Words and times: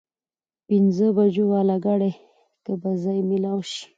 پينځه 0.67 1.07
بجو 1.17 1.43
واله 1.51 1.75
ګاډي 1.85 2.11
کې 2.63 2.73
به 2.81 2.89
ځای 3.03 3.19
مېلاو 3.29 3.59
شي؟ 3.69 3.83